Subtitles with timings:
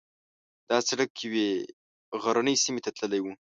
[0.69, 1.47] دا سړک یوې
[2.23, 3.25] غرنۍ سیمې ته تللی و.